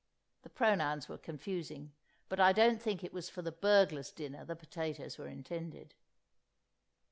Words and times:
(The 0.41 0.49
pronouns 0.49 1.07
were 1.07 1.19
confusing, 1.19 1.91
but 2.27 2.39
I 2.39 2.53
don't 2.53 2.81
think 2.81 3.03
it 3.03 3.13
was 3.13 3.29
for 3.29 3.43
the 3.43 3.51
burglar's 3.51 4.11
dinner 4.11 4.43
the 4.43 4.55
potatoes 4.55 5.19
were 5.19 5.27
intended.) 5.27 5.93